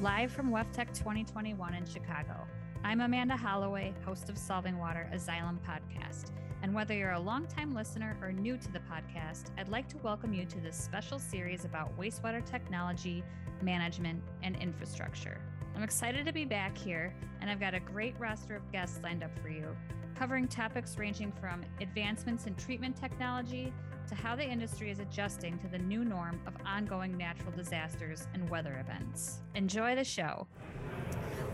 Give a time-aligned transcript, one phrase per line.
[0.00, 2.46] Live from WEFTEC 2021 in Chicago.
[2.82, 6.30] I'm Amanda Holloway, host of Solving Water, a Xylem podcast.
[6.62, 10.32] And whether you're a longtime listener or new to the podcast, I'd like to welcome
[10.32, 13.22] you to this special series about wastewater technology,
[13.60, 15.38] management, and infrastructure.
[15.76, 19.22] I'm excited to be back here, and I've got a great roster of guests lined
[19.22, 19.76] up for you,
[20.18, 23.74] covering topics ranging from advancements in treatment technology
[24.08, 28.48] to how the industry is adjusting to the new norm of ongoing natural disasters and
[28.48, 29.40] weather events.
[29.54, 30.46] Enjoy the show.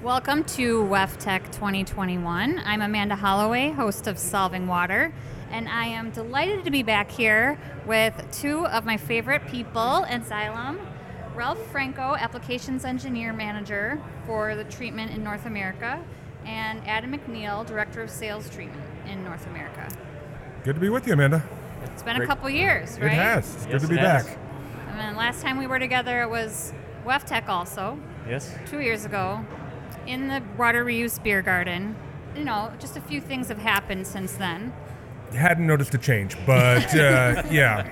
[0.02, 2.60] Welcome to WEFTEC 2021.
[2.64, 5.12] I'm Amanda Holloway, host of Solving Water,
[5.50, 10.22] and I am delighted to be back here with two of my favorite people in
[10.22, 10.78] Xylem.
[11.34, 16.02] Ralph Franco, Applications Engineer Manager for the treatment in North America,
[16.44, 19.88] and Adam McNeil, Director of Sales Treatment in North America.
[20.64, 21.42] Good to be with you, Amanda.
[21.84, 23.06] It's been a couple years, right?
[23.12, 23.54] It has.
[23.54, 24.24] It's Yes, good to be it has.
[24.26, 24.38] back.
[24.90, 26.72] And then last time we were together, it was
[27.04, 28.54] WEFTEC also, Yes.
[28.66, 29.44] two years ago,
[30.06, 31.96] in the water reuse beer garden.
[32.36, 34.72] You know, just a few things have happened since then.
[35.34, 37.86] Hadn't noticed a change, but uh, yeah.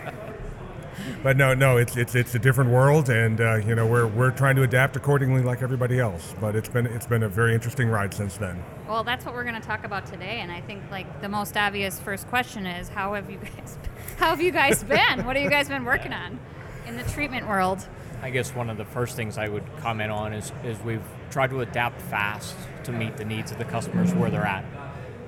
[1.22, 4.30] But no, no, it's it's it's a different world, and uh, you know we're we're
[4.30, 6.34] trying to adapt accordingly, like everybody else.
[6.40, 8.62] But it's been it's been a very interesting ride since then.
[8.88, 11.56] Well, that's what we're going to talk about today, and I think like the most
[11.56, 13.78] obvious first question is how have you guys
[14.16, 15.24] how have you guys been?
[15.24, 16.38] what have you guys been working on
[16.86, 17.86] in the treatment world?
[18.22, 21.50] I guess one of the first things I would comment on is, is we've tried
[21.50, 24.64] to adapt fast to meet the needs of the customers where they're at.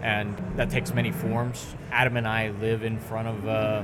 [0.01, 1.75] And that takes many forms.
[1.91, 3.83] Adam and I live in front of uh,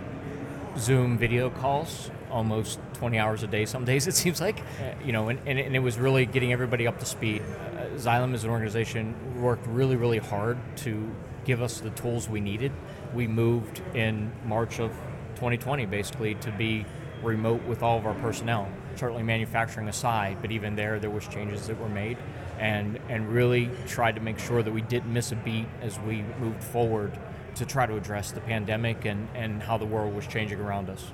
[0.78, 4.62] Zoom video calls almost 20 hours a day some days it seems like.
[5.04, 7.42] You know and, and, and it was really getting everybody up to speed.
[7.42, 11.10] Uh, xylem as an organization worked really really hard to
[11.44, 12.72] give us the tools we needed.
[13.14, 14.90] We moved in march of
[15.36, 16.86] 2020 basically to be
[17.22, 21.66] remote with all of our personnel certainly manufacturing aside but even there there was changes
[21.66, 22.16] that were made
[22.58, 26.22] and and really tried to make sure that we didn't miss a beat as we
[26.38, 27.18] moved forward
[27.56, 31.12] to try to address the pandemic and, and how the world was changing around us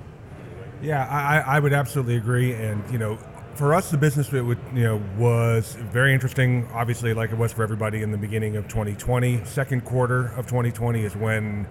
[0.81, 2.53] Yeah, I, I would absolutely agree.
[2.53, 3.17] And you know,
[3.53, 6.67] for us, the business would you know was very interesting.
[6.73, 9.45] Obviously, like it was for everybody in the beginning of 2020.
[9.45, 11.67] Second quarter of 2020 is when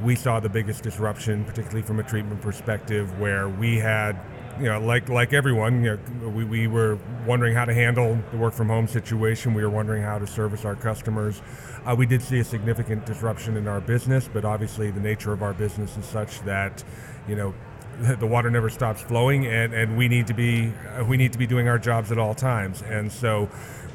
[0.00, 4.18] we saw the biggest disruption, particularly from a treatment perspective, where we had.
[4.60, 8.36] You know, like like everyone, you know, we, we were wondering how to handle the
[8.36, 9.52] work from home situation.
[9.52, 11.42] We were wondering how to service our customers.
[11.84, 15.42] Uh, we did see a significant disruption in our business, but obviously the nature of
[15.42, 16.84] our business is such that,
[17.28, 17.52] you know,
[18.18, 21.38] the water never stops flowing and, and we need to be uh, we need to
[21.38, 23.48] be doing our jobs at all times and so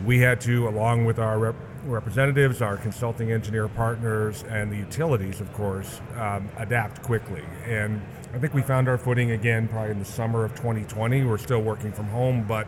[0.06, 1.56] we had to along with our rep-
[1.86, 8.02] representatives our consulting engineer partners and the utilities of course um, adapt quickly and
[8.34, 11.62] I think we found our footing again probably in the summer of 2020 we're still
[11.62, 12.68] working from home but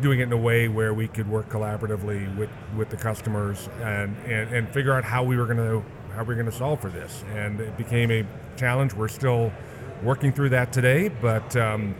[0.00, 4.16] doing it in a way where we could work collaboratively with, with the customers and,
[4.24, 5.84] and, and figure out how we were going to
[6.14, 7.24] how we are going to solve for this.
[7.34, 8.26] And it became a
[8.56, 8.94] challenge.
[8.94, 9.52] We're still
[10.02, 11.94] working through that today, but um,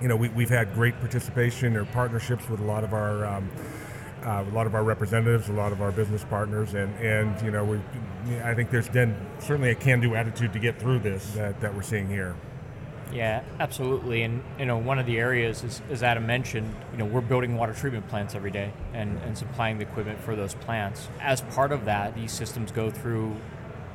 [0.00, 3.50] you know we, we've had great participation or partnerships with a lot of our um,
[4.24, 7.50] uh, a lot of our representatives, a lot of our business partners, and and you
[7.50, 7.80] know we
[8.42, 11.82] I think there's been certainly a can-do attitude to get through this that, that we're
[11.82, 12.36] seeing here.
[13.12, 14.22] Yeah, absolutely.
[14.22, 17.56] And you know, one of the areas is, as Adam mentioned, you know, we're building
[17.56, 21.08] water treatment plants every day and, and supplying the equipment for those plants.
[21.20, 23.36] As part of that, these systems go through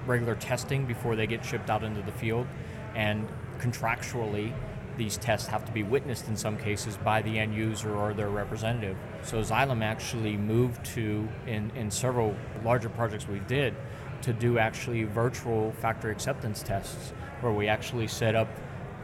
[0.06, 2.48] regular testing before they get shipped out into the field.
[2.96, 3.28] And
[3.60, 4.54] contractually,
[4.98, 8.30] these tests have to be witnessed in some cases by the end user or their
[8.30, 8.98] representative.
[9.24, 13.76] So Xylem actually moved to, in, in several larger projects we did,
[14.22, 18.48] to do actually virtual factory acceptance tests where we actually set up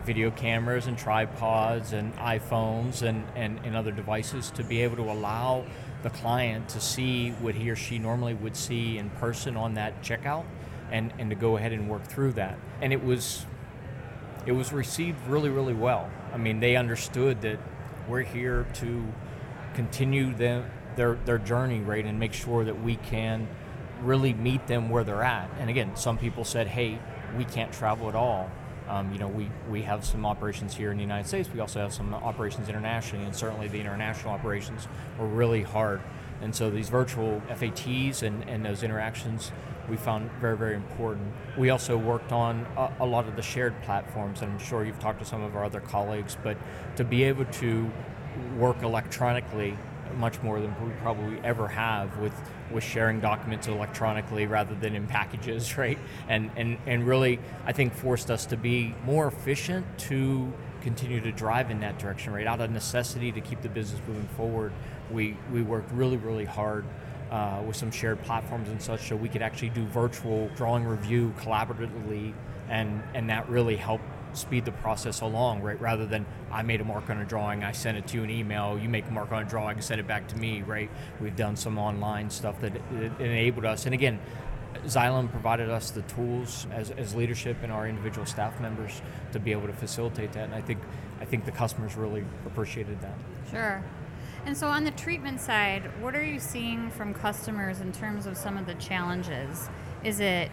[0.07, 5.12] video cameras and tripods and iPhones and, and, and other devices to be able to
[5.12, 5.66] allow
[6.01, 10.01] the client to see what he or she normally would see in person on that
[10.01, 10.45] checkout
[10.91, 12.57] and, and to go ahead and work through that.
[12.81, 13.45] And it was
[14.45, 16.09] it was received really, really well.
[16.34, 17.59] I mean, they understood that
[18.07, 19.06] we're here to
[19.74, 23.45] continue them, their, their journey, right, and make sure that we can
[24.01, 25.50] really meet them where they're at.
[25.59, 26.98] And again, some people said, hey,
[27.38, 28.50] we can't travel at all.
[28.88, 31.50] Um, you know, we, we have some operations here in the United States.
[31.54, 34.88] We also have some operations internationally, and certainly the international operations
[35.19, 36.01] were really hard.
[36.42, 39.51] And so these virtual FATs and, and those interactions
[39.89, 41.34] we found very, very important.
[41.57, 45.00] We also worked on a, a lot of the shared platforms, and I'm sure you've
[45.00, 46.57] talked to some of our other colleagues, but
[46.98, 47.90] to be able to
[48.57, 49.78] work electronically
[50.15, 52.33] much more than we probably ever have with
[52.71, 56.00] with sharing documents electronically rather than in packages, right?
[56.27, 60.51] And and and really, I think forced us to be more efficient to
[60.81, 62.48] continue to drive in that direction, right?
[62.48, 64.71] Out of necessity to keep the business moving forward,
[65.12, 66.86] we, we worked really, really hard
[67.31, 71.33] uh, with some shared platforms and such so we could actually do virtual drawing review
[71.39, 72.33] collaboratively
[72.69, 74.06] and, and that really helped
[74.38, 75.80] speed the process along, right?
[75.80, 78.30] Rather than I made a mark on a drawing, I sent it to you an
[78.30, 80.89] email, you make a mark on a drawing, send it back to me, right?
[81.19, 82.74] We've done some online stuff that
[83.19, 83.86] enabled us.
[83.86, 84.19] And again,
[84.86, 89.01] Xylem provided us the tools as, as leadership and our individual staff members
[89.31, 90.45] to be able to facilitate that.
[90.45, 90.80] And I think
[91.19, 93.16] I think the customers really appreciated that.
[93.50, 93.83] Sure.
[94.45, 98.38] And so on the treatment side, what are you seeing from customers in terms of
[98.38, 99.69] some of the challenges?
[100.04, 100.51] Is it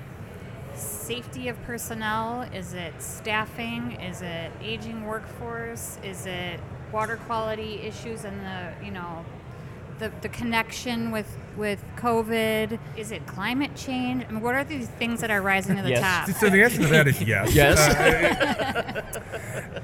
[0.77, 2.43] safety of personnel?
[2.43, 3.93] Is it staffing?
[4.01, 5.99] Is it aging workforce?
[6.03, 6.61] Is it
[6.93, 9.25] water quality issues and the, you know,
[9.99, 12.79] the, the connection with, with COVID?
[12.97, 14.25] Is it climate change?
[14.29, 16.01] I mean, what are these things that are rising to the yes.
[16.01, 16.37] top?
[16.37, 17.55] So the answer to that is yes.
[17.55, 17.79] yes.
[17.79, 19.25] Uh,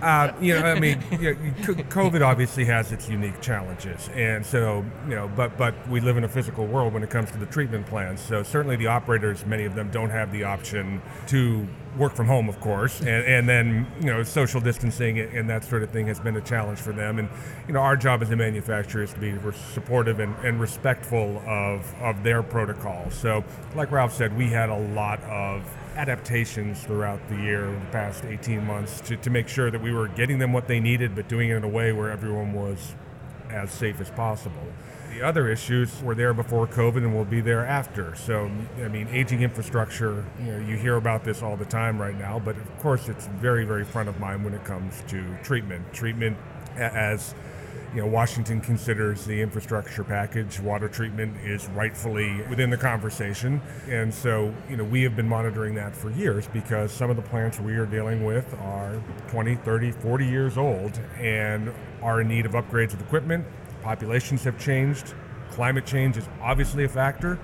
[0.02, 4.84] uh, you know, I mean, you know, COVID obviously has its unique challenges, and so
[5.08, 7.46] you know, but but we live in a physical world when it comes to the
[7.46, 8.20] treatment plans.
[8.20, 12.48] So certainly the operators, many of them don't have the option to work from home,
[12.48, 16.20] of course, and, and then you know social distancing and that sort of thing has
[16.20, 17.18] been a challenge for them.
[17.18, 17.28] And
[17.66, 19.34] you know our job as a manufacturer is to be
[19.72, 21.59] supportive and, and respectful of
[22.00, 23.14] of their protocols.
[23.14, 25.62] So, like Ralph said, we had a lot of
[25.96, 30.08] adaptations throughout the year, the past 18 months, to, to make sure that we were
[30.08, 32.94] getting them what they needed, but doing it in a way where everyone was
[33.50, 34.66] as safe as possible.
[35.12, 38.14] The other issues were there before COVID and will be there after.
[38.14, 38.48] So,
[38.78, 42.38] I mean, aging infrastructure, you know, you hear about this all the time right now,
[42.38, 45.92] but of course it's very, very front of mind when it comes to treatment.
[45.92, 46.36] Treatment
[46.76, 47.34] as
[47.94, 53.60] you know, Washington considers the infrastructure package, water treatment is rightfully within the conversation.
[53.88, 57.22] And so, you know, we have been monitoring that for years because some of the
[57.22, 62.46] plants we are dealing with are 20, 30, 40 years old and are in need
[62.46, 63.44] of upgrades of equipment,
[63.82, 65.14] populations have changed.
[65.50, 67.38] Climate change is obviously a factor.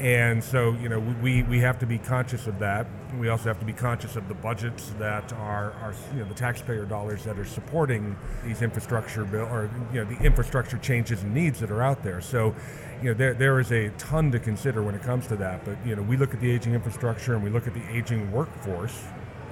[0.00, 2.86] And so, you know, we, we have to be conscious of that.
[3.18, 6.34] We also have to be conscious of the budgets that are, are you know, the
[6.34, 11.32] taxpayer dollars that are supporting these infrastructure bill or, you know, the infrastructure changes and
[11.34, 12.20] needs that are out there.
[12.20, 12.54] So,
[13.02, 15.64] you know, there, there is a ton to consider when it comes to that.
[15.64, 18.32] But, you know, we look at the aging infrastructure and we look at the aging
[18.32, 19.04] workforce,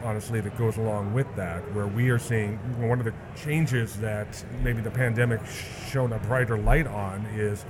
[0.03, 2.57] honestly, that goes along with that, where we are seeing
[2.89, 5.41] one of the changes that maybe the pandemic
[5.91, 7.65] shone a brighter light on is,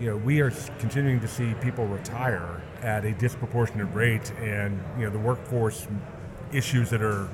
[0.00, 5.04] you know, we are continuing to see people retire at a disproportionate rate, and you
[5.04, 5.86] know, the workforce
[6.52, 7.28] issues that are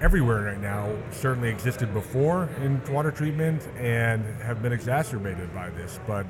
[0.00, 5.98] everywhere right now certainly existed before in water treatment and have been exacerbated by this.
[6.06, 6.26] But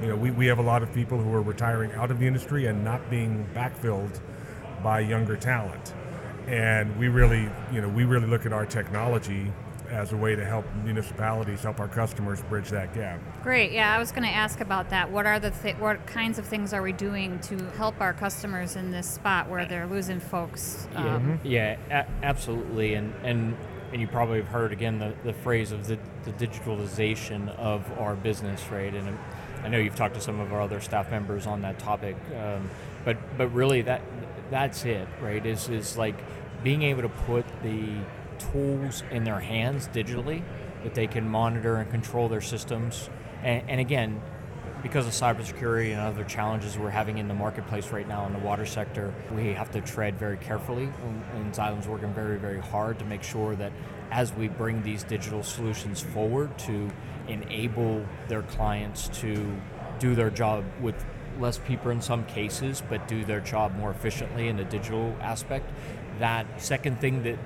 [0.00, 2.26] you know, we, we have a lot of people who are retiring out of the
[2.26, 4.20] industry and not being backfilled
[4.82, 5.94] by younger talent
[6.46, 9.50] and we really, you know, we really look at our technology
[9.90, 13.20] as a way to help municipalities help our customers bridge that gap.
[13.42, 13.72] Great.
[13.72, 15.10] Yeah, I was going to ask about that.
[15.10, 18.76] What are the th- what kinds of things are we doing to help our customers
[18.76, 20.88] in this spot where they're losing folks?
[20.94, 21.46] Um, yeah, mm-hmm.
[21.46, 22.94] yeah, a- absolutely.
[22.94, 23.56] And and
[23.92, 28.16] and you probably have heard again the, the phrase of the, the digitalization of our
[28.16, 28.92] business, right?
[28.92, 29.16] And
[29.62, 32.68] I know you've talked to some of our other staff members on that topic, um,
[33.04, 34.02] but but really that
[34.50, 35.44] that's it, right?
[35.44, 36.16] Is is like
[36.62, 37.98] being able to put the
[38.52, 40.42] tools in their hands digitally
[40.82, 43.08] that they can monitor and control their systems.
[43.42, 44.20] And, and again,
[44.84, 48.38] because of cybersecurity and other challenges we're having in the marketplace right now in the
[48.38, 50.90] water sector, we have to tread very carefully.
[51.34, 53.72] And, Xylem's working very, very hard to make sure that
[54.10, 56.90] as we bring these digital solutions forward to
[57.28, 59.56] enable their clients to
[59.98, 61.02] do their job with
[61.38, 65.70] less people in some cases, but do their job more efficiently in the digital aspect.
[66.18, 67.38] That second thing that,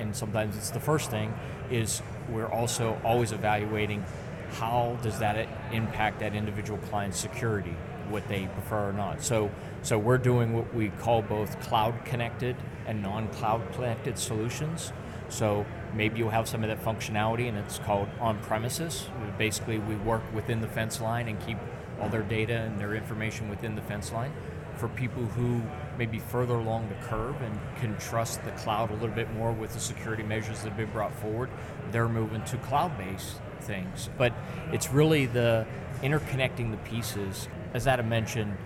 [0.00, 1.34] and sometimes it's the first thing,
[1.70, 4.04] is we're also always evaluating
[4.52, 7.74] how does that impact that individual client's security,
[8.08, 9.22] what they prefer or not.
[9.22, 9.50] So,
[9.82, 14.92] so we're doing what we call both cloud connected and non-cloud connected solutions.
[15.28, 19.08] So maybe you'll have some of that functionality and it's called on premises.
[19.38, 21.58] Basically, we work within the fence line and keep
[22.00, 24.32] all their data and their information within the fence line.
[24.76, 25.62] For people who
[25.96, 29.52] may be further along the curve and can trust the cloud a little bit more
[29.52, 31.48] with the security measures that have been brought forward,
[31.90, 34.10] they're moving to cloud based things.
[34.18, 34.34] But
[34.72, 35.66] it's really the
[36.02, 37.48] interconnecting the pieces.
[37.72, 38.56] As Adam mentioned,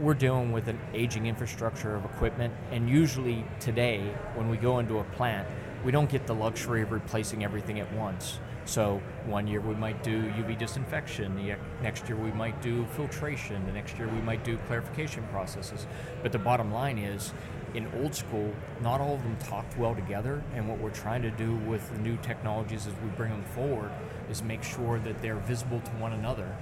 [0.00, 4.98] we're dealing with an aging infrastructure of equipment, and usually today, when we go into
[4.98, 5.46] a plant,
[5.84, 8.38] we don't get the luxury of replacing everything at once.
[8.68, 13.64] So one year we might do UV disinfection, the next year we might do filtration,
[13.64, 15.86] the next year we might do clarification processes.
[16.22, 17.32] But the bottom line is,
[17.72, 20.42] in old school, not all of them talked well together.
[20.54, 23.90] And what we're trying to do with the new technologies as we bring them forward
[24.30, 26.54] is make sure that they're visible to one another.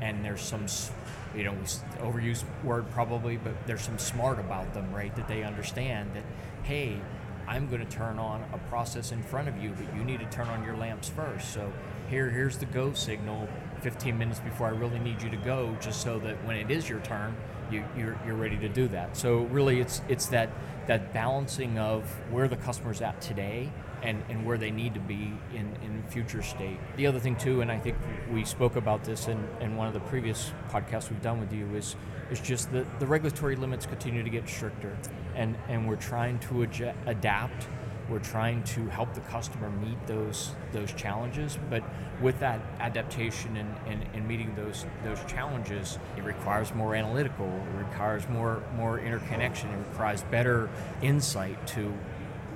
[0.00, 0.66] And there's some,
[1.32, 1.54] you know,
[2.00, 5.14] overused word probably, but there's some smart about them, right?
[5.14, 6.24] That they understand that,
[6.64, 7.00] hey,
[7.46, 10.26] I'm going to turn on a process in front of you, but you need to
[10.26, 11.52] turn on your lamps first.
[11.52, 11.72] So
[12.08, 13.48] here, here's the go signal
[13.82, 16.88] 15 minutes before I really need you to go, just so that when it is
[16.88, 17.36] your turn,
[17.70, 19.16] you, you're, you're ready to do that.
[19.16, 20.50] So really, it's it's that
[20.86, 23.70] that balancing of where the customer's at today
[24.02, 26.76] and, and where they need to be in, in future state.
[26.96, 27.96] The other thing too, and I think
[28.32, 31.66] we spoke about this in, in one of the previous podcasts we've done with you,
[31.74, 31.96] is
[32.30, 34.96] is just that the regulatory limits continue to get stricter,
[35.34, 36.62] and and we're trying to
[37.06, 37.66] adapt
[38.08, 41.82] we're trying to help the customer meet those those challenges, but
[42.20, 47.78] with that adaptation and, and, and meeting those those challenges, it requires more analytical, it
[47.78, 50.68] requires more more interconnection, it requires better
[51.00, 51.92] insight to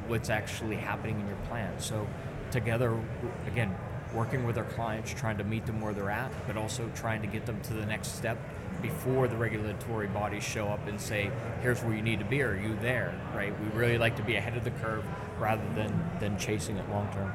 [0.09, 1.81] what's actually happening in your plant.
[1.81, 2.07] So
[2.51, 2.99] together,
[3.47, 3.75] again,
[4.15, 7.27] working with our clients, trying to meet them where they're at, but also trying to
[7.27, 8.39] get them to the next step
[8.83, 11.31] before the regulatory bodies show up and say,
[11.63, 13.53] here's where you need to be, are you there, right?
[13.61, 15.05] We really like to be ahead of the curve
[15.39, 17.33] rather than, than chasing it long term.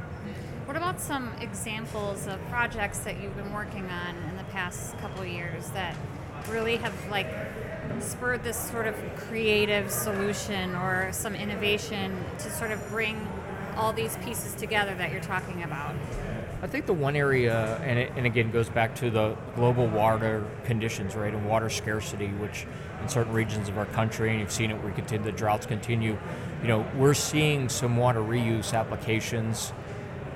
[0.66, 5.26] What about some examples of projects that you've been working on in the past couple
[5.26, 5.96] years that
[6.50, 7.28] really have like
[8.00, 13.28] spurred this sort of creative solution or some innovation to sort of bring
[13.76, 15.96] all these pieces together that you're talking about?
[16.64, 20.46] I think the one area, and, it, and again goes back to the global water
[20.64, 22.68] conditions, right, and water scarcity, which
[23.02, 26.16] in certain regions of our country, and you've seen it, we continue, the droughts continue.
[26.62, 29.74] You know, we're seeing some water reuse applications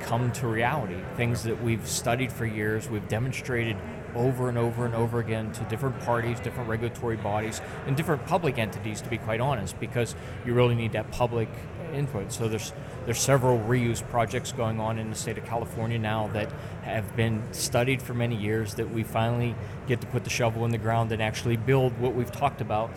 [0.02, 0.98] come to reality.
[1.16, 3.78] Things that we've studied for years, we've demonstrated
[4.16, 8.58] over and over and over again to different parties, different regulatory bodies, and different public
[8.58, 11.50] entities, to be quite honest, because you really need that public
[11.94, 12.32] input.
[12.32, 12.74] So there's
[13.06, 17.44] there's several reuse projects going on in the state of California now that have been
[17.54, 19.56] studied for many years that we finally
[19.88, 22.90] get to put the shovel in the ground and actually build what we've talked about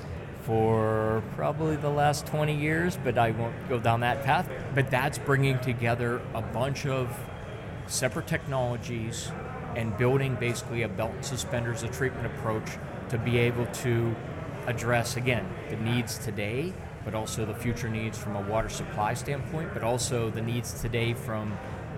[0.45, 4.49] for probably the last 20 years, but I won't go down that path.
[4.75, 7.15] But that's bringing together a bunch of
[7.87, 9.31] separate technologies
[9.79, 12.69] and building basically a belt and suspenders of treatment approach
[13.09, 14.15] to be able to
[14.67, 16.75] address, again, the needs today
[17.09, 21.15] but also the future needs from a water supply standpoint, but also the needs today
[21.15, 21.57] from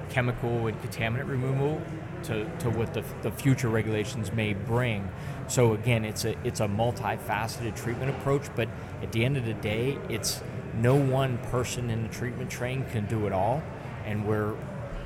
[0.09, 1.83] chemical and contaminant removal
[2.23, 5.09] to, to what the, the future regulations may bring.
[5.49, 8.69] So again, it's a it's a multifaceted treatment approach, but
[9.03, 10.43] at the end of the day, it's
[10.75, 13.65] no one person in the treatment train can do it all,
[14.05, 14.55] and we're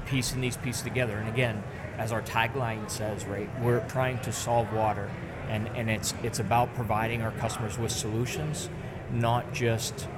[0.05, 1.17] piecing these pieces together.
[1.17, 1.63] And again,
[1.99, 5.11] as our tagline says, right, we're trying to solve water,
[5.49, 8.69] and and it's it's about providing our customers with solutions
[9.13, 10.09] not just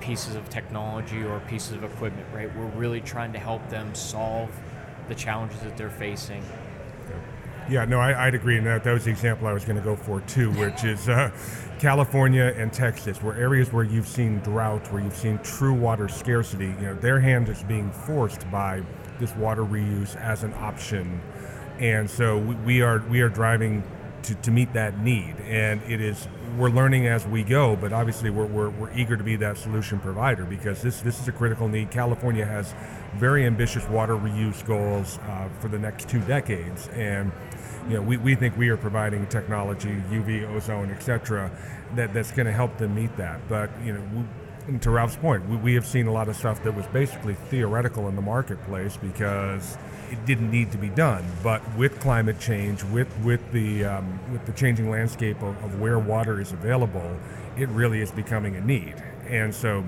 [0.00, 2.54] pieces of technology or pieces of equipment, right?
[2.56, 4.50] We're really trying to help them solve
[5.08, 6.42] the challenges that they're facing.
[7.68, 8.56] Yeah, no, I, would agree.
[8.56, 11.08] And that, that was the example I was going to go for too, which is
[11.08, 11.30] uh,
[11.78, 16.66] California and Texas, where areas where you've seen drought, where you've seen true water scarcity,
[16.66, 18.82] you know, their hand is being forced by
[19.20, 21.20] this water reuse as an option.
[21.78, 23.84] And so we, we are we are driving
[24.24, 25.36] to, to meet that need.
[25.46, 26.26] And it is
[26.58, 30.00] we're learning as we go, but obviously we're, we're, we're eager to be that solution
[30.00, 31.90] provider because this this is a critical need.
[31.90, 32.74] California has
[33.14, 37.30] very ambitious water reuse goals uh, for the next two decades, and
[37.88, 41.50] you know we, we think we are providing technology, UV, ozone, etc.,
[41.94, 43.40] that that's going to help them meet that.
[43.48, 44.24] But you know.
[44.66, 47.34] And to Ralph's point, we, we have seen a lot of stuff that was basically
[47.34, 49.76] theoretical in the marketplace because
[50.10, 51.24] it didn't need to be done.
[51.42, 55.98] But with climate change, with with the um, with the changing landscape of, of where
[55.98, 57.18] water is available,
[57.56, 58.94] it really is becoming a need.
[59.28, 59.84] And so,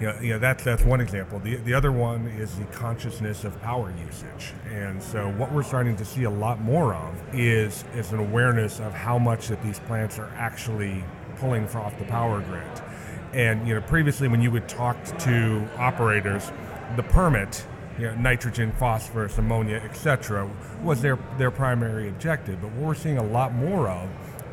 [0.00, 1.38] you know, you know that's that's one example.
[1.40, 4.52] The the other one is the consciousness of power usage.
[4.70, 8.80] And so, what we're starting to see a lot more of is is an awareness
[8.80, 11.02] of how much that these plants are actually
[11.36, 12.93] pulling off the power grid.
[13.34, 16.52] And you know, previously when you would talk to operators,
[16.94, 17.66] the permit
[17.98, 20.48] you know, nitrogen, phosphorus, ammonia, etc.,
[20.82, 22.60] was their, their primary objective.
[22.60, 24.08] But what we're seeing a lot more of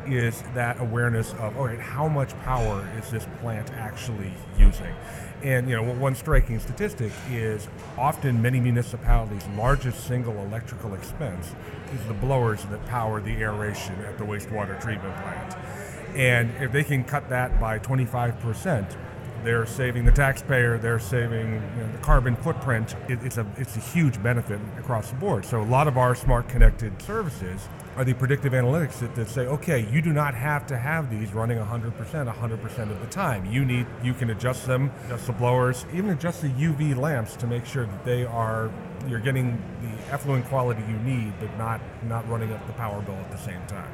[0.06, 4.94] is that awareness of, all right, how much power is this plant actually using?
[5.42, 11.52] And you know, one striking statistic is often many municipalities' largest single electrical expense
[11.94, 15.56] is the blowers that power the aeration at the wastewater treatment plant.
[16.14, 18.96] And if they can cut that by 25%,
[19.44, 22.94] they're saving the taxpayer, they're saving you know, the carbon footprint.
[23.08, 25.44] It, it's a it's a huge benefit across the board.
[25.44, 29.42] So a lot of our smart connected services are the predictive analytics that, that say,
[29.46, 33.44] okay, you do not have to have these running 100% 100% of the time.
[33.46, 37.46] You need you can adjust them, adjust the blowers, even adjust the UV lamps to
[37.46, 38.70] make sure that they are
[39.08, 43.16] you're getting the effluent quality you need, but not not running up the power bill
[43.16, 43.90] at the same time.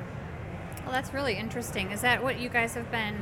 [0.82, 1.90] Well, that's really interesting.
[1.90, 3.16] Is that what you guys have been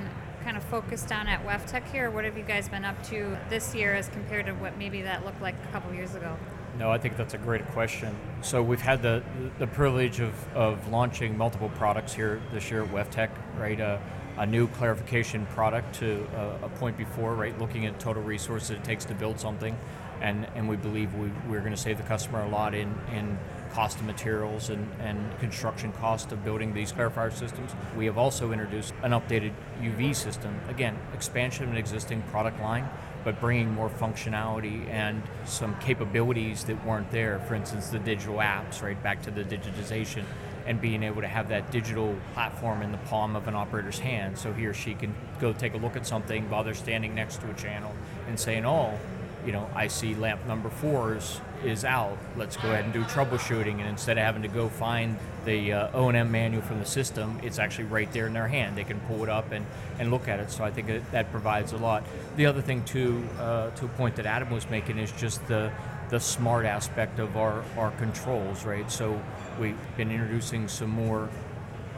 [0.44, 2.10] kind of focused on at WEFTEC here?
[2.10, 5.24] What have you guys been up to this year as compared to what maybe that
[5.24, 6.36] looked like a couple years ago?
[6.78, 8.14] No, I think that's a great question.
[8.42, 9.22] So we've had the
[9.58, 13.80] the privilege of, of launching multiple products here this year at WEFTEC, right?
[13.80, 13.98] Uh,
[14.38, 17.58] a new clarification product to uh, a point before, right?
[17.58, 19.76] Looking at total resources it takes to build something,
[20.20, 23.38] and, and we believe we, we're going to save the customer a lot in, in
[23.76, 27.72] cost of materials and, and construction cost of building these clarifier systems.
[27.94, 29.52] We have also introduced an updated
[29.82, 30.58] UV system.
[30.70, 32.88] Again, expansion of an existing product line,
[33.22, 37.38] but bringing more functionality and some capabilities that weren't there.
[37.40, 39.00] For instance, the digital apps, right?
[39.02, 40.24] Back to the digitization
[40.64, 44.38] and being able to have that digital platform in the palm of an operator's hand
[44.38, 47.42] so he or she can go take a look at something while they're standing next
[47.42, 47.94] to a channel
[48.26, 48.98] and saying, oh,
[49.46, 52.18] you know, I see lamp number four is, is out.
[52.36, 53.78] Let's go ahead and do troubleshooting.
[53.78, 57.60] And instead of having to go find the uh, O&M manual from the system, it's
[57.60, 58.76] actually right there in their hand.
[58.76, 59.64] They can pull it up and,
[60.00, 60.50] and look at it.
[60.50, 62.04] So I think that, that provides a lot.
[62.36, 65.70] The other thing, too, uh, to a point that Adam was making, is just the,
[66.10, 68.90] the smart aspect of our, our controls, right?
[68.90, 69.22] So
[69.60, 71.30] we've been introducing some more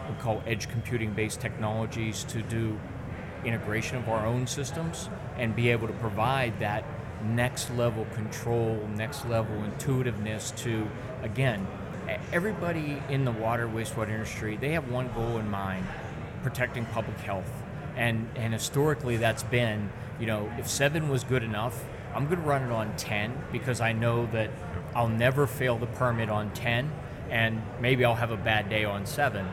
[0.08, 2.78] we call edge computing based technologies to do
[3.44, 6.84] integration of our own systems and be able to provide that
[7.24, 10.88] next level control, next level intuitiveness to,
[11.22, 11.66] again,
[12.32, 15.86] everybody in the water wastewater industry, they have one goal in mind
[16.42, 17.50] protecting public health.
[17.96, 21.84] And, and historically, that's been, you know, if seven was good enough,
[22.14, 24.50] I'm going to run it on 10 because I know that
[24.94, 26.90] I'll never fail the permit on 10
[27.30, 29.46] and maybe I'll have a bad day on seven.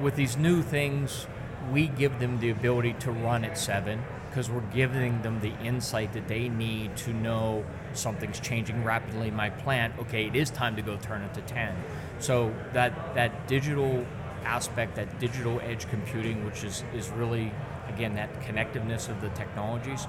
[0.00, 1.26] With these new things,
[1.72, 4.04] we give them the ability to run at seven
[4.36, 7.64] because we're giving them the insight that they need to know
[7.94, 9.98] something's changing rapidly in my plant.
[9.98, 11.74] Okay, it is time to go turn it to 10.
[12.18, 14.04] So that that digital
[14.44, 17.50] aspect, that digital edge computing, which is, is really
[17.88, 20.06] again that connectiveness of the technologies,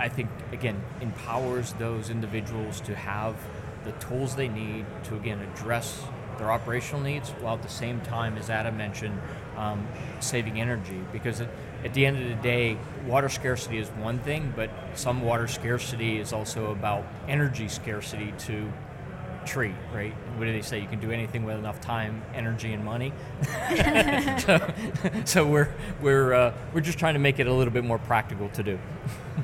[0.00, 3.36] I think again empowers those individuals to have
[3.84, 6.02] the tools they need to again address
[6.38, 9.20] their operational needs while at the same time, as Adam mentioned,
[9.56, 9.86] um,
[10.18, 11.38] saving energy because.
[11.38, 11.48] It,
[11.84, 16.18] at the end of the day, water scarcity is one thing, but some water scarcity
[16.18, 18.70] is also about energy scarcity to
[19.46, 20.12] treat, right?
[20.36, 20.80] What do they say?
[20.80, 23.12] You can do anything with enough time, energy, and money.
[24.38, 24.72] so,
[25.24, 25.68] so, we're
[26.00, 28.78] we're uh, we're just trying to make it a little bit more practical to do.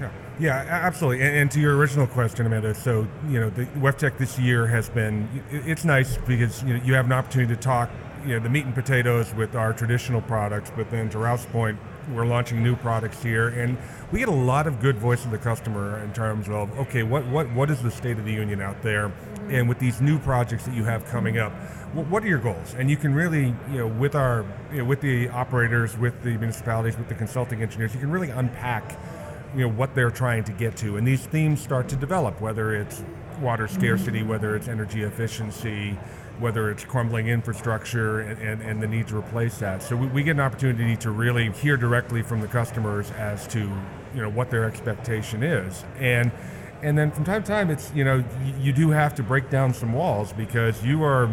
[0.01, 1.25] Yeah, yeah absolutely.
[1.25, 4.89] And, and, to your original question, Amanda, so you know, the WEFTEC this year has
[4.89, 7.91] been it's nice because you know you have an opportunity to talk
[8.27, 11.79] you know the meat and potatoes with our traditional products, but then to Ralph's point,
[12.13, 13.77] we're launching new products here, and
[14.13, 17.27] we get a lot of good voice of the customer in terms of okay, what
[17.27, 19.13] what what is the state of the union out there,
[19.49, 21.53] and with these new projects that you have coming up,
[21.93, 22.75] what, what are your goals?
[22.79, 26.37] And you can really, you know, with our you know, with the operators, with the
[26.39, 28.99] municipalities, with the consulting engineers, you can really unpack,
[29.55, 32.75] you know, what they're trying to get to, and these themes start to develop, whether
[32.75, 33.03] it's
[33.41, 35.97] water scarcity, whether it's energy efficiency
[36.39, 39.83] whether it's crumbling infrastructure and, and, and, the need to replace that.
[39.83, 43.61] So we, we, get an opportunity to really hear directly from the customers as to
[44.15, 45.85] you know what their expectation is.
[45.99, 46.31] And
[46.83, 48.23] and then from time to time it's you know
[48.61, 51.29] you, do have to break down some walls because you are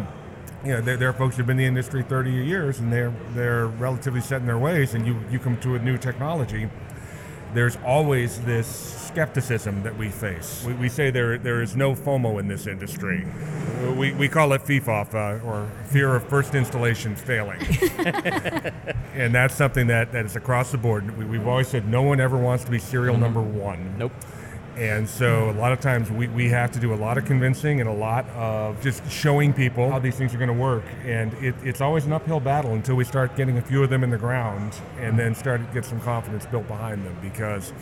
[0.64, 3.12] you know, there, there, are folks who've been in the industry 30 years and they're
[3.34, 6.70] they're relatively set in their ways, and you, you come to a new technology
[7.54, 8.66] there's always this
[9.06, 10.64] skepticism that we face.
[10.66, 13.24] We, we say there, there is no FOMO in this industry.
[13.96, 17.60] We, we call it FIFOF, uh, or fear of first installation failing.
[19.14, 21.16] and that's something that, that is across the board.
[21.16, 23.22] We, we've always said no one ever wants to be serial mm-hmm.
[23.22, 23.96] number one.
[23.98, 24.12] Nope.
[24.76, 27.80] And so a lot of times we, we have to do a lot of convincing
[27.80, 30.84] and a lot of just showing people how these things are going to work.
[31.04, 34.02] And it, it's always an uphill battle until we start getting a few of them
[34.02, 37.72] in the ground and then start to get some confidence built behind them because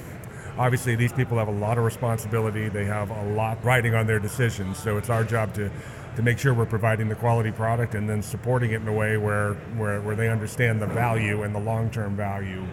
[0.59, 2.69] obviously these people have a lot of responsibility.
[2.69, 4.77] They have a lot riding on their decisions.
[4.77, 5.71] So it's our job to,
[6.17, 9.17] to make sure we're providing the quality product and then supporting it in a way
[9.17, 12.67] where, where, where they understand the value and the long-term value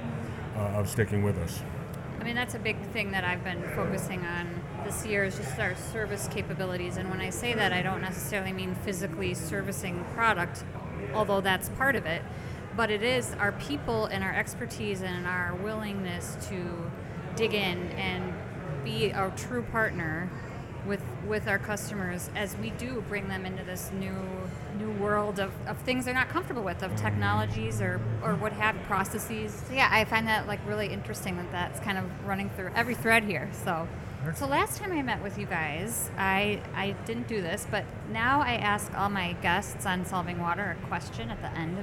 [0.57, 1.61] uh, of sticking with us.
[2.19, 5.57] I mean, that's a big thing that I've been focusing on this year is just
[5.57, 6.97] our service capabilities.
[6.97, 10.65] And when I say that, I don't necessarily mean physically servicing product,
[11.13, 12.21] although that's part of it.
[12.75, 16.91] But it is our people and our expertise and our willingness to
[17.35, 18.33] dig in and
[18.83, 20.29] be a true partner
[20.85, 24.15] with with our customers as we do bring them into this new
[24.79, 28.75] new world of, of things they're not comfortable with of technologies or or what have
[28.83, 32.71] processes so yeah i find that like really interesting that that's kind of running through
[32.75, 33.87] every thread here so
[34.35, 38.41] so last time i met with you guys i i didn't do this but now
[38.41, 41.77] i ask all my guests on solving water a question at the end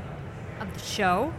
[0.61, 1.33] of the show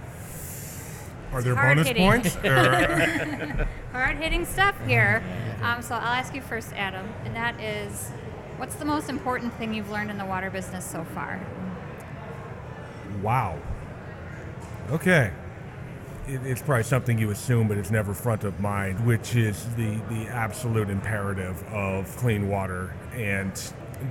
[1.33, 2.07] Are there hard bonus hitting.
[2.07, 2.35] points?
[3.91, 5.23] Hard hitting stuff here.
[5.59, 8.11] Um, so I'll ask you first, Adam, and that is
[8.57, 11.39] what's the most important thing you've learned in the water business so far?
[13.21, 13.57] wow.
[14.91, 15.31] Okay.
[16.27, 19.95] It, it's probably something you assume, but it's never front of mind, which is the,
[20.09, 23.51] the absolute imperative of clean water and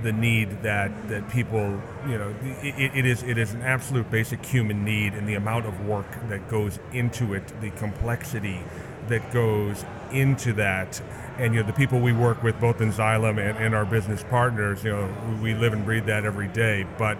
[0.03, 4.45] the need that, that people, you know, it, it is it is an absolute basic
[4.45, 8.59] human need, and the amount of work that goes into it, the complexity
[9.09, 11.01] that goes into that,
[11.37, 14.23] and you know, the people we work with, both in Xylem and, and our business
[14.23, 16.85] partners, you know, we live and breathe that every day.
[16.97, 17.17] But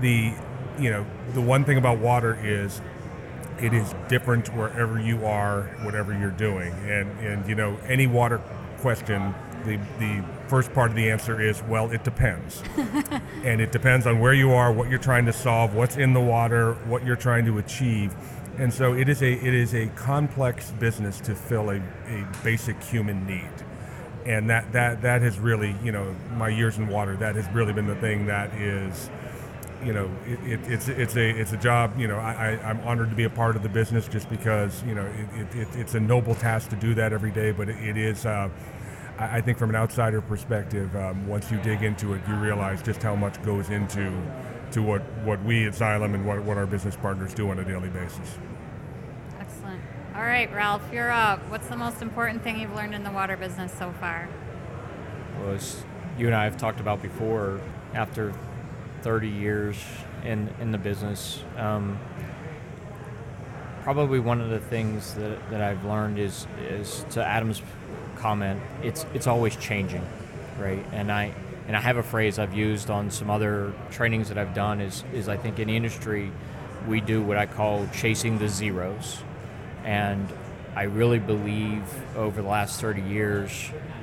[0.00, 0.32] the,
[0.78, 2.80] you know, the one thing about water is
[3.60, 6.72] it is different wherever you are, whatever you're doing.
[6.72, 8.38] And, and you know, any water
[8.78, 12.62] question, the, the first part of the answer is, well, it depends.
[13.44, 16.20] and it depends on where you are, what you're trying to solve, what's in the
[16.20, 18.14] water, what you're trying to achieve.
[18.60, 22.82] And so it is a, it is a complex business to fill a, a basic
[22.82, 23.48] human need.
[24.26, 27.72] And that, that, that has really, you know, my years in water, that has really
[27.72, 29.08] been the thing that is,
[29.82, 31.98] you know, it, it, it's it's a it's a job.
[31.98, 34.82] You know, I, I I'm honored to be a part of the business just because
[34.84, 37.50] you know it, it, it it's a noble task to do that every day.
[37.50, 38.50] But it, is, uh,
[39.18, 42.82] I, I think, from an outsider perspective, um, once you dig into it, you realize
[42.82, 44.12] just how much goes into
[44.72, 47.64] to what what we at Xylem and what what our business partners do on a
[47.64, 48.38] daily basis.
[49.38, 49.80] Excellent.
[50.14, 51.40] All right, Ralph, you're up.
[51.48, 54.28] What's the most important thing you've learned in the water business so far?
[55.44, 55.82] was
[56.18, 57.60] you and I have talked about before.
[57.94, 58.32] After
[59.02, 59.76] 30 years
[60.24, 61.98] in in the business, um,
[63.82, 67.62] probably one of the things that, that I've learned is is to Adam's
[68.16, 68.60] comment.
[68.82, 70.06] It's it's always changing,
[70.58, 70.84] right?
[70.92, 71.34] And I
[71.70, 75.04] and I have a phrase I've used on some other trainings that I've done is
[75.14, 76.32] is I think in industry
[76.88, 79.22] we do what I call chasing the zeros,
[79.84, 80.28] and
[80.74, 81.84] I really believe
[82.16, 83.52] over the last 30 years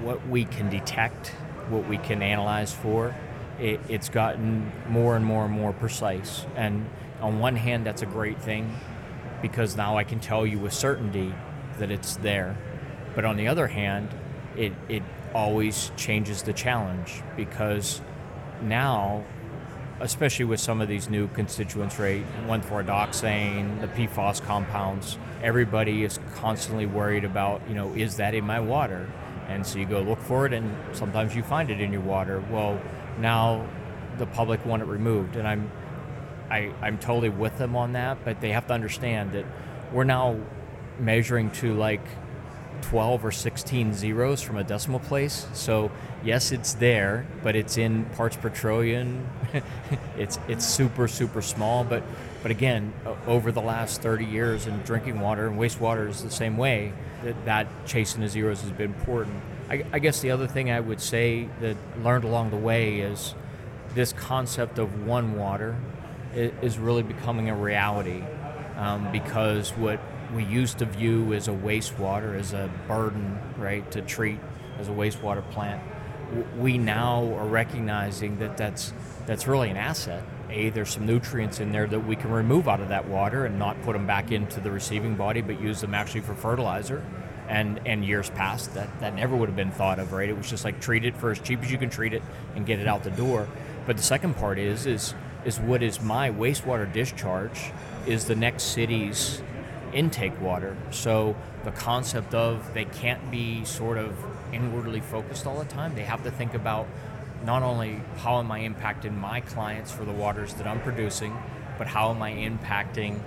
[0.02, 1.28] what we can detect,
[1.68, 3.14] what we can analyze for,
[3.60, 6.46] it, it's gotten more and more and more precise.
[6.56, 8.74] And on one hand, that's a great thing
[9.42, 11.34] because now I can tell you with certainty
[11.80, 12.56] that it's there.
[13.14, 14.08] But on the other hand,
[14.56, 18.02] it, it always changes the challenge because
[18.62, 19.24] now,
[20.00, 26.86] especially with some of these new constituents, right, 1,4-dioxane, the PFAS compounds, everybody is constantly
[26.86, 29.10] worried about, you know, is that in my water?
[29.48, 32.44] And so you go look for it, and sometimes you find it in your water.
[32.52, 32.82] Well,
[33.20, 33.66] now
[34.18, 35.72] the public want it removed, and I'm
[36.50, 39.46] I, I'm totally with them on that, but they have to understand that
[39.92, 40.38] we're now
[41.00, 42.06] measuring to like
[42.82, 45.48] 12 or 16 zeros from a decimal place.
[45.54, 45.92] So
[46.24, 49.28] yes, it's there, but it's in parts per trillion.
[50.18, 52.04] it's it's super super small, but
[52.42, 52.94] but again,
[53.26, 56.94] over the last 30 years in drinking water and wastewater is the same way.
[57.24, 59.42] That that chasing the zeros has been important.
[59.70, 63.36] I, I guess the other thing I would say that learned along the way is
[63.96, 65.76] this concept of one water
[66.34, 68.24] is really becoming a reality
[68.78, 70.00] um, because what
[70.34, 74.40] we used to view as a wastewater as a burden, right, to treat
[74.80, 75.82] as a wastewater plant,
[76.58, 78.94] we now are recognizing that that's
[79.26, 80.24] that's really an asset.
[80.50, 83.60] A, there's some nutrients in there that we can remove out of that water and
[83.60, 87.04] not put them back into the receiving body, but use them actually for fertilizer.
[87.50, 90.28] And and years past, that that never would have been thought of, right?
[90.28, 92.22] It was just like treat it for as cheap as you can treat it
[92.56, 93.48] and get it out the door.
[93.86, 95.14] But the second part is is
[95.46, 97.72] is what is my wastewater discharge
[98.06, 99.42] is the next city's
[99.98, 100.78] intake water.
[100.92, 104.16] So the concept of they can't be sort of
[104.54, 105.96] inwardly focused all the time.
[105.96, 106.88] They have to think about
[107.44, 111.36] not only how am I impacting my clients for the waters that I'm producing,
[111.78, 113.20] but how am I impacting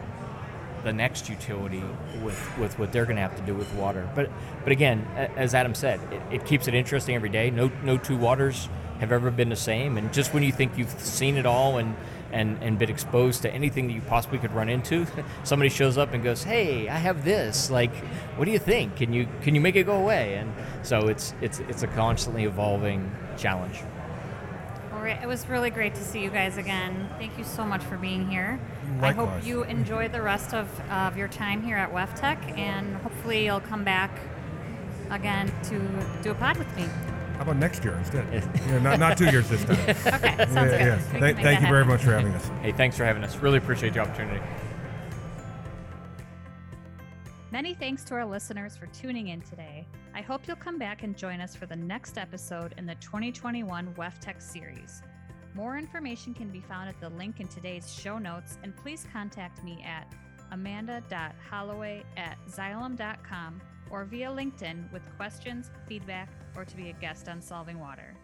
[0.84, 1.82] the next utility
[2.22, 4.08] with, with what they're going to have to do with water.
[4.14, 4.30] But
[4.62, 5.06] but again,
[5.36, 7.50] as Adam said, it, it keeps it interesting every day.
[7.50, 8.68] No no two waters
[9.00, 9.98] have ever been the same.
[9.98, 11.96] And just when you think you've seen it all and
[12.32, 15.06] and, and been exposed to anything that you possibly could run into,
[15.44, 17.70] somebody shows up and goes, "Hey, I have this.
[17.70, 17.94] Like,
[18.36, 18.96] what do you think?
[18.96, 22.44] Can you can you make it go away?" And so it's it's it's a constantly
[22.44, 23.80] evolving challenge.
[24.92, 27.08] All right, it was really great to see you guys again.
[27.18, 28.60] Thank you so much for being here.
[29.00, 33.46] I hope you enjoy the rest of, of your time here at WEFTEC, and hopefully
[33.46, 34.10] you'll come back
[35.08, 35.78] again to
[36.22, 36.84] do a pod with me.
[37.40, 38.26] How about next year instead?
[38.68, 39.78] yeah, not, not two years this time.
[39.78, 40.78] Okay, sounds Yeah, good.
[40.78, 40.96] yeah.
[40.96, 42.50] We can Thank, make thank you very much for having us.
[42.60, 43.34] Hey, thanks for having us.
[43.38, 44.42] Really appreciate the opportunity.
[47.50, 49.86] Many thanks to our listeners for tuning in today.
[50.14, 53.94] I hope you'll come back and join us for the next episode in the 2021
[53.94, 55.00] WEFTEC series.
[55.54, 59.64] More information can be found at the link in today's show notes, and please contact
[59.64, 60.12] me at
[60.52, 67.40] amanda.holloway at xylem.com or via LinkedIn with questions, feedback, or to be a guest on
[67.40, 68.14] Solving Water.